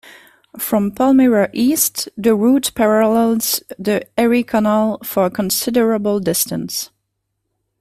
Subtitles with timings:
[0.57, 6.89] From Palmyra east, the route parallels the Erie Canal for a considerable distance.